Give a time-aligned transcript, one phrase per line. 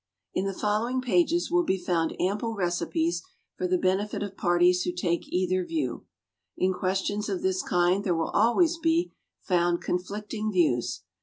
[0.33, 3.21] In the following pages will be found ample recipes
[3.55, 6.07] for the benefit of parties who take either view.
[6.57, 9.11] In questions of this kind there will always be
[9.41, 11.03] found conflicting views.